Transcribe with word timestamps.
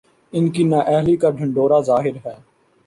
ان 0.33 0.49
کی 0.51 0.63
نااہلی 0.63 1.15
کا 1.15 1.29
ڈھنڈورا 1.29 1.79
ظاہر 1.81 2.15
ہے۔ 2.25 2.35